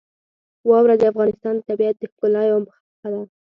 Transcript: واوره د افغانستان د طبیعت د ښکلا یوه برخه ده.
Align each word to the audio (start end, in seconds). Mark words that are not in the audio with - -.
واوره 0.69 0.95
د 0.99 1.03
افغانستان 1.11 1.53
د 1.57 1.61
طبیعت 1.69 1.95
د 1.99 2.03
ښکلا 2.11 2.41
یوه 2.49 2.61
برخه 2.67 3.07
ده. 3.13 3.21